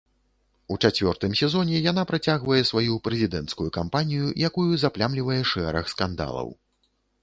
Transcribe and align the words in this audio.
У 0.75 0.77
чацвёртым 0.87 1.35
сезоне 1.41 1.83
яна 1.91 2.07
працягвае 2.13 2.63
сваю 2.71 2.97
прэзідэнцкую 3.11 3.69
кампанію, 3.79 4.35
якую 4.53 4.69
заплямлівае 4.89 5.41
шэраг 5.55 5.85
скандалаў. 5.99 6.49